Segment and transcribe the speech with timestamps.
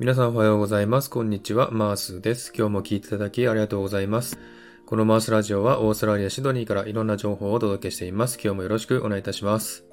[0.00, 1.08] 皆さんおはようございます。
[1.08, 1.70] こんにちは。
[1.70, 2.52] マースです。
[2.52, 4.40] 今日も聞いていただきありがとうございます。
[4.86, 8.40] このマースラジオはオーストラリア・シドニーからいろんな情報をお届けしています。
[8.42, 9.84] 今日もよろしくお願いいたします。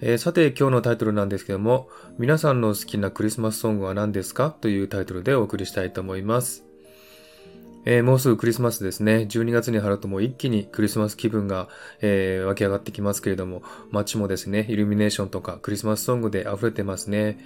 [0.00, 4.56] えー、さて今日のタイトルなんですけども、皆さんの好きなクリスマスソングは何ですか？
[4.58, 6.64] というタイトルでお送りしたいと思います。
[7.84, 9.26] えー、もうすぐクリスマスですね。
[9.28, 11.68] 12月に入るともう一気にクリスマス気分が、
[12.00, 17.38] えー、湧き上がってきますけれども、街もですね、イルミネーションとかクリスマスソングで溢れてますね。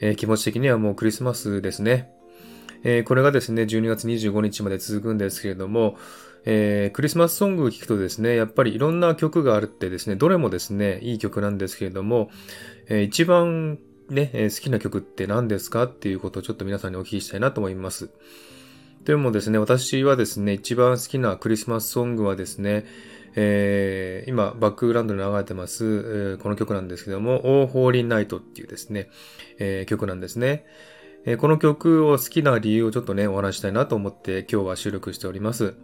[0.00, 2.10] えー、気持ち的にはもうクリスマスですね。
[2.82, 5.96] えー、これがですね、12月25日まで続くんですけれども、
[6.44, 12.30] えー、クリスマスソングを聴くとですね、やっぱりいろんな曲があるってですね、どれもですね、いい曲なんですけれども、
[12.88, 18.10] えー、一番ね、え好きな曲って何ですかっていうことをちょっと皆さんにお聞きしたいなと思います。
[19.04, 22.84] でもですね、私はですね、一番好きなクリスマスソングはですね、
[23.34, 29.08] えー、今、バックグラウンドに流れてます、えー、この曲なんですけども、オーホーリーナイトっていうですね、
[29.58, 30.66] えー、曲なんですね。
[31.26, 35.74] えこの曲を好きな理由をちょっとね、お話したいなと思って今日は収録しております。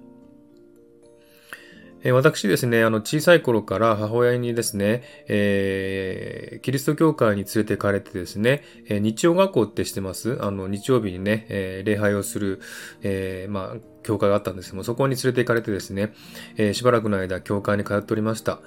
[2.06, 10.38] え私ですね、あの、小さい頃から母親にですね、えー、キリスト教会に連れてかれてですね、え、日曜学校ってしてます？
[10.40, 12.60] あの、日曜日にね、えー、礼拝をする、
[13.02, 16.14] えー、まあ、教会があったんですけども、そこに連れて行かれてですね、
[16.56, 18.60] え、しばらくの間、教会に通っておりました。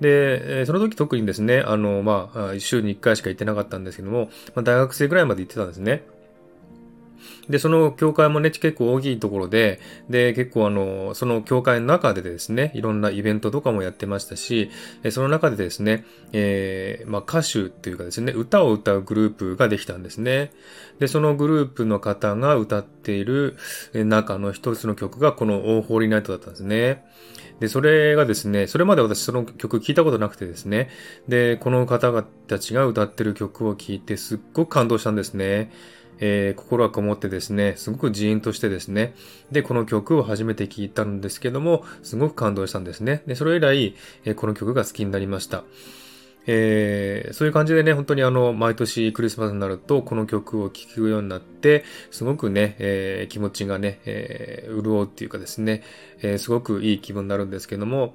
[0.00, 6.04] で、その時特にですね、あの、まあ、週に1回しか行ってなかったんですけども、まあ、大学生ぐらいまで行ってたんですね。
[7.48, 9.80] で、その教会もね、結構大きいところで、
[10.10, 14.70] で、結構あの、その教会の中でですね、いろんなイベントとかもやってましたし、
[15.10, 20.50] その中でですね、えー、まあ歌手っていうかですね、歌を歌うグループができたんですね。
[20.98, 23.56] で、そのグループの方が歌っている
[23.92, 27.04] 中の一つの曲がこのオーホーリーナイトだったんですね。
[27.60, 30.90] で、それがですね、それまで私その曲聞いたことなくてですね、
[31.26, 35.70] で、この方たちが歌ってる曲を聴いてすっごく感動したんですね。
[36.18, 39.14] えー、心がこもってですね、すごくジーンとしてですね、
[39.50, 43.22] で、この曲を初めて聴いたんですけども、すごく感動したんですね。
[43.26, 43.94] で、それ以来、
[44.24, 45.64] えー、この曲が好きになりました。
[46.48, 55.82] えー、そういう感じでね、本当にあの、毎年クリスマスになると、この曲を聴くようになって、すごくね、えー、気持ちがね、えー、潤うっていうかですね、
[56.22, 58.14] えすごくいい気分になるんですけども、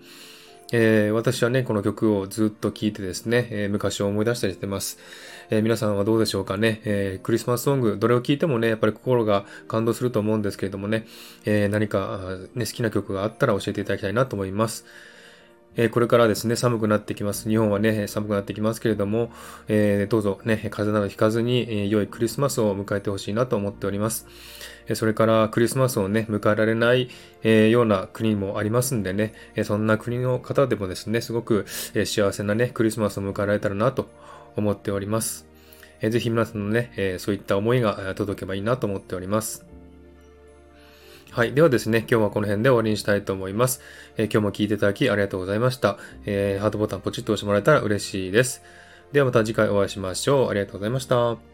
[0.74, 5.00] えー、私はね、この曲をずっと聴いてですね、えー、昔を思い出したりしてます。
[5.50, 11.06] えー、皆さんはどうでしょうかね、えクリスマスソング、どれを聴いてもね、やっぱり心が感動すると思うんですけれどもね、
[11.46, 14.86] え何か、ね、好きな曲があったら教えていただきたいなと思います。
[15.78, 17.48] えこれからですね、寒くなってきます。
[17.48, 19.32] 日本はね、寒くなってきますけれども、
[19.70, 24.28] えどうぞね、風邪などひかずに、え良いクリスマスを迎えてほしいなと思っております。
[24.94, 27.09] それからクリスマスをね、迎えられない、
[27.44, 29.34] え、ような国もありますんでね、
[29.64, 34.09] そんな国の方でもですね、すごく、え幸せなね、クリスマスを迎えられたらなと
[34.58, 35.48] 思っております。
[36.02, 39.71] えー、ぜひ皆さんのね、えそういった思いが届けばいいなと思っております。
[41.31, 41.53] はい。
[41.53, 43.80] ではですね、今日はこの辺で終わりにしたいと思います。
[44.18, 45.97] えー、今日も聞いていただきありがとうございました。
[46.25, 48.62] えー、ハートボタンポチッと押してもらえたら嬉しいです。
[49.14, 50.50] ではまた次回お会いしましょう。
[50.50, 51.51] ありがとうございました。